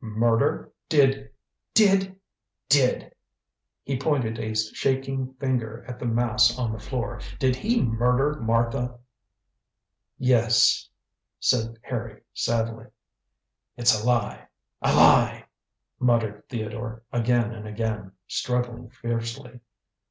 [0.00, 0.72] "Murder!
[0.88, 1.30] Did
[1.74, 2.18] did
[2.70, 3.14] did,"
[3.82, 8.98] he pointed a shaking finger at the mass on the floor, "did he murder Martha?"
[10.16, 10.88] "Yes,"
[11.38, 12.86] said Harry sadly.
[13.76, 14.48] "It's a lie;
[14.80, 15.44] a lie!"
[15.98, 19.60] muttered Theodore again and again, struggling fiercely.